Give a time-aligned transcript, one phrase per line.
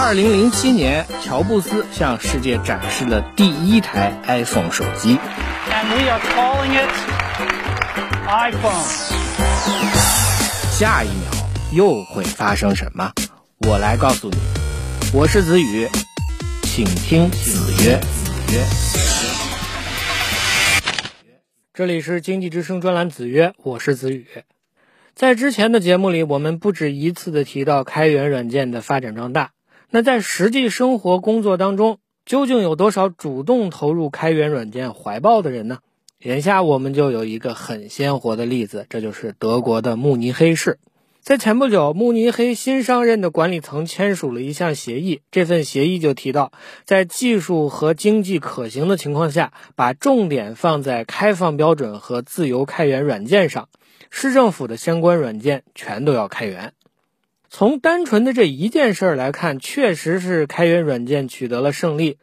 [0.00, 5.18] 二零零七年，乔布斯向世界展示了第一台 iPhone 手机。
[5.68, 6.88] And we are calling it
[8.28, 8.84] iPhone.
[10.70, 11.32] 下一秒
[11.72, 13.12] 又会发生什么？
[13.66, 14.36] 我来告诉你。
[15.12, 15.88] 我是子宇，
[16.62, 17.98] 请听子曰。
[17.98, 18.64] 子曰。
[21.74, 24.28] 这里是经济之声专栏子曰，我是子宇。
[25.16, 29.50] 在之前的节目里，我们不止一次的提到开源软件的发展壮大。
[29.90, 35.78] 那在实际生活工作当中，究竟有多少主动投入开源软件怀抱的人呢？
[36.22, 40.78] 眼下我们就有一个很鲜活的例子，这就是德国的慕尼黑市。
[41.22, 46.52] 在前不久，慕尼黑新上任的管理层签署了一项协议，这份协议就提到，
[46.84, 53.68] 在技术和经济可行的情况下，把重点放在开放标准和自由开源软件上，
[54.10, 56.72] 市政府的相关软件全都要开源。
[57.50, 62.18] 从单纯的这一件事儿来看，确实是开源软件取得了胜利。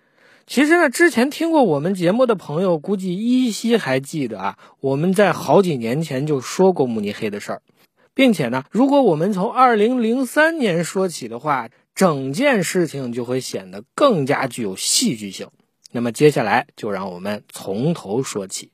[0.45, 7.61] 其实呢，之前听过我们节目的朋友估计依稀还记得啊，我们在好几年前就说过慕尼黑的事儿，
[8.13, 15.47] 并且呢，如果我们从2003年说起的话，整件事情就会显得更加具有戏剧性。
[15.91, 18.69] 那么接下来就让我们从头说起，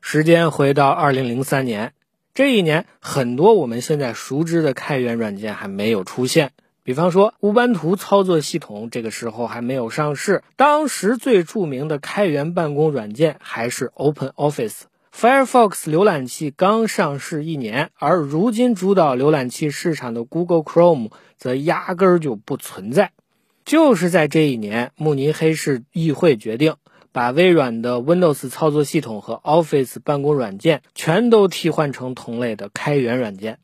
[0.00, 1.92] 时间回到2003年。
[2.36, 6.50] 这一年，很多我们现在熟知的开源软件还没有出现。
[6.82, 10.42] 比方说，乌班图操作系统这个时候还没有上市。
[10.54, 14.82] 当时最著名的开源办公软件还是 Open Office。
[15.18, 23.12] Firefox 浏览器刚上市一年，而如今主导浏览器市场的 Google Chrome 则压根儿就不存在。
[23.64, 26.74] 就是在这一年，慕尼黑市议会决定。
[27.16, 33.58] 把微软的 Windows 操作系统和 Office 办公软件全都替换成同类的开源软件，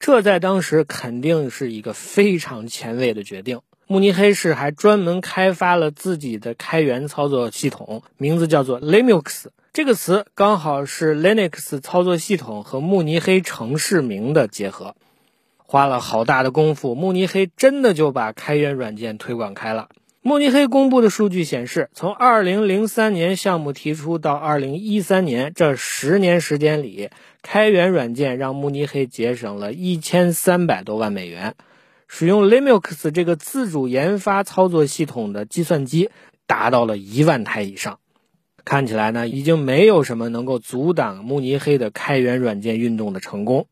[0.00, 3.60] 这在当时肯定是一个非常前卫的决定。
[3.86, 9.50] 慕尼黑市还专门开发了自己的开源操作系统，名字叫做 Linux。
[9.72, 14.96] 这个词刚好是 Linux 操作系统和慕尼黑城市名的结合。
[15.58, 19.90] 花了好大的功夫，慕尼黑真的就把开源软件推广开了。
[20.26, 27.10] 慕尼黑公布的数据显示，从2003年项目提出到2013年这十年时间里，
[27.42, 31.54] 开源软件让慕尼黑节省了一千三百多万美元。
[32.08, 36.10] 使用 Linux 这个自主研发操作系统的计算机
[36.48, 38.00] 达到了一万台以上。
[38.64, 43.68] 看起来呢，已经没有什么能够阻挡慕尼黑的开源软件运动的成功。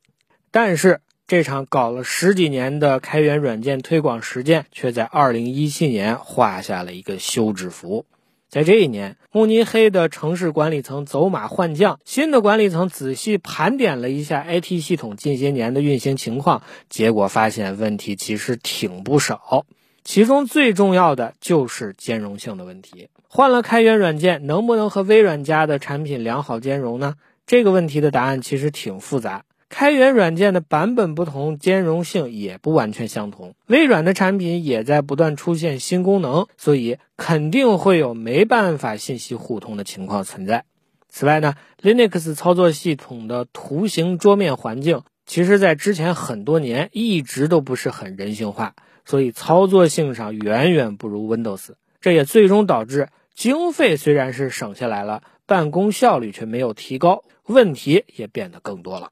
[0.52, 1.00] 但是，
[1.34, 8.06] 这场搞了十几年的开源软件推广实践，却在2017年画下了一个休止符。
[8.48, 19.66] 在这一年，慕尼黑的城市管理层走马换将，新的管理层仔细盘点了一下 IT 系统近些年的运行情况，结果发现问题其实挺不少。
[20.04, 23.08] 其中最重要的就是兼容性的问题。
[23.26, 27.16] 换了开源软件，能不能和微软家的产品良好兼容呢？
[27.44, 29.42] 这个问题的答案其实挺复杂。
[29.76, 33.56] 开源软件的版本不同，兼容性也不完全相同。
[33.66, 40.64] 微软的产品也在不断出现新功能，所以肯定会有没办法信息互通的情况存在。
[41.08, 51.70] 此外呢，Linux 操作系统的图形桌面环境，其实在之前很多年一直都不是很人性化，所以操作性上远远不如 Windows。
[52.00, 59.10] 这也最终导致经费虽然是省下来了，办公效率却没有提高，问题也变得更多了。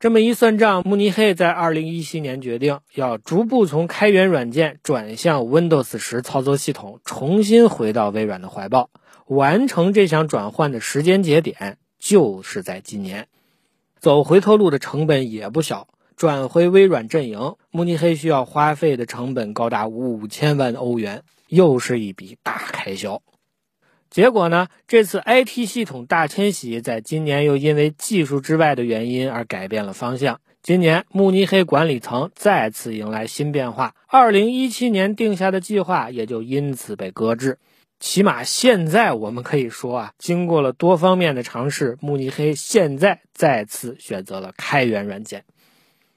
[0.00, 8.90] 这么一算账，慕尼黑在2017年决定要逐步从开源软件转向 Windows 十操作系统，重新回到微软的怀抱。
[9.26, 13.28] 完成这项转换的时间节点就是在今年。
[13.98, 23.22] 走回头路的成本也不小，转回微软阵营，慕尼黑需要花费的成本高达五千万欧元，又是一笔大开销。
[24.14, 24.68] 结果呢？
[24.86, 30.40] 这次 IT 系统大迁徙在今年又因为技术之外的原因而改变了方向。
[30.62, 37.58] 今年慕尼黑管理层再次迎来新变化，2017年定下的计划也就因此被搁置。
[37.98, 45.42] 起码现在我们可以说啊，经过了多方面的尝试，慕尼黑现在再次选择了开源软件。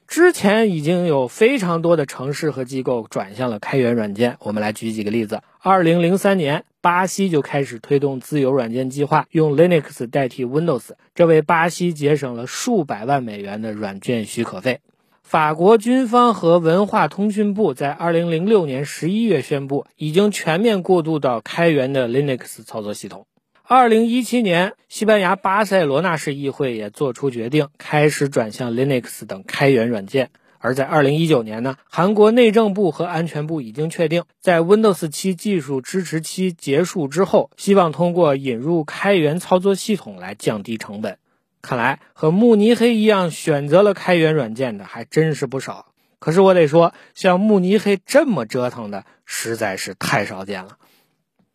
[0.08, 4.38] 之前已经有非常多的城市和机构转向了开源软件。
[4.40, 14.80] 我们来举几个例子：2003年，巴西就开始推动自由软件计划，用 Linux 代替 Windows，这为巴西节省了数百万美元的软件许可费。
[15.22, 23.26] 法国军方和文化通讯部在2006年11月宣布，已经全面过渡到开源的 Linux 操作系统。
[23.68, 30.30] 2017年，西班牙巴塞罗那市议会也做出决定，开始转向 Linux 等开源软件。
[30.56, 41.18] 而在2019年呢，韩国内政部和安全部已经确定，在 Windows 7技术支持期结束之后，希望通过引入开源操作系统来降低成本。
[41.60, 45.92] 看来和慕尼黑一样选择了开源软件的还真是不少。
[46.18, 50.78] 可是我得说，像慕尼黑这么折腾的实在是太少见了。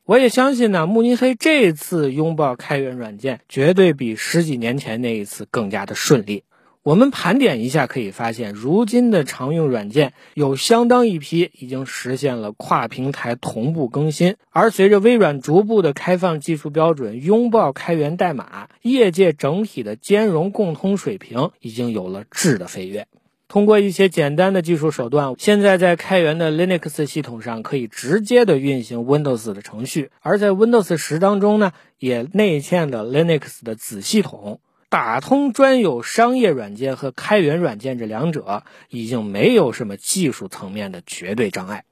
[0.05, 6.43] 我也相信呢，慕尼黑这次拥抱开源软件，绝对比十几年前那一次更加的顺利。
[6.83, 14.35] 我们盘点一下，可以发现，如今的常用软件有相当一批已经实现了跨平台同步更新。
[14.49, 23.07] 而随着微软逐步的开放技术标准，拥抱开源代码，业界整体的兼容共通水平已经有了质的飞跃。
[23.53, 34.59] 通过一些简单的技术手段，现在在开源的 Linux 系统上可以直接的运行 Windows 的程序，而在 Windows 十当中呢，也内嵌了 Linux 的子系统。
[34.89, 41.83] 打通专有商业软件和开源软件这两者，已经没有什么技术层面的绝对障碍。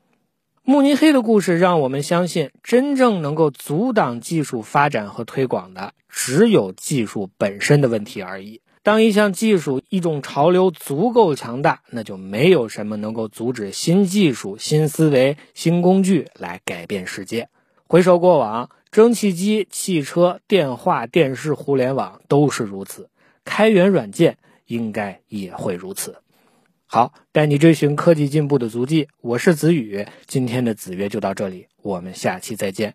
[0.64, 8.62] 慕尼黑的故事让我们相信，真正能够阻挡技术发展和推广的，只有技术本身的问题而已。
[8.84, 17.50] 当一项技术、一种潮流足够强大，那就没有什么能够阻止新技术、新思维、新工具来改变世界。
[17.88, 18.70] 回首过往。
[18.92, 23.10] 蒸汽机、汽车、电话、电视、互联网都是如此，
[23.46, 26.18] 开源软件应该也会如此。
[26.88, 30.06] 好，带你追寻科技进步的足迹，我是子宇。
[30.28, 32.94] 今天的子曰就到这里，我们下期再见。